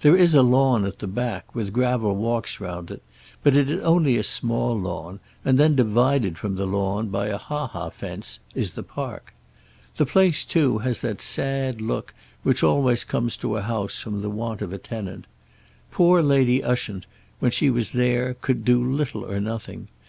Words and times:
There 0.00 0.16
is 0.16 0.34
a 0.34 0.42
lawn, 0.42 0.84
at 0.84 0.98
the 0.98 1.06
back, 1.06 1.54
with 1.54 1.72
gravel 1.72 2.16
walks 2.16 2.58
round 2.58 2.90
it; 2.90 3.00
but 3.44 3.54
it 3.54 3.70
is 3.70 3.80
only 3.82 4.16
a 4.16 4.24
small 4.24 4.76
lawn; 4.76 5.20
and 5.44 5.56
then 5.56 5.76
divided 5.76 6.36
from 6.36 6.56
the 6.56 6.66
lawn 6.66 7.10
by 7.10 7.28
a 7.28 7.36
ha 7.38 7.68
ha 7.68 7.88
fence, 7.88 8.40
is 8.56 8.72
the 8.72 8.82
park. 8.82 9.32
The 9.94 10.04
place, 10.04 10.44
too, 10.44 10.78
has 10.78 10.98
that 11.02 11.20
sad 11.20 11.80
look 11.80 12.12
which 12.42 12.64
always 12.64 13.04
comes 13.04 13.36
to 13.36 13.56
a 13.56 13.62
house 13.62 14.00
from 14.00 14.20
the 14.20 14.30
want 14.30 14.62
of 14.62 14.72
a 14.72 14.78
tenant. 14.78 15.28
Poor 15.92 16.22
Lady 16.22 16.60
Ushant, 16.64 17.06
when 17.38 17.52
she 17.52 17.70
was 17.70 17.92
there, 17.92 18.34
could 18.34 18.64
do 18.64 18.82
little 18.82 19.24
or 19.30 19.38
nothing. 19.40 19.86